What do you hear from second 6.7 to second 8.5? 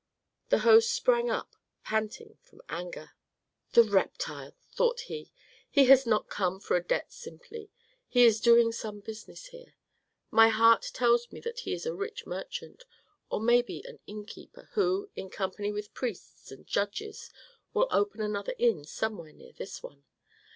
a debt simply. He is